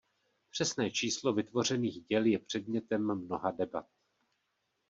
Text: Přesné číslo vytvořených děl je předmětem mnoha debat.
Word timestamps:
Přesné 0.51 0.91
číslo 0.91 1.33
vytvořených 1.33 2.01
děl 2.05 2.25
je 2.25 2.39
předmětem 2.39 3.15
mnoha 3.19 3.51
debat. 3.51 3.85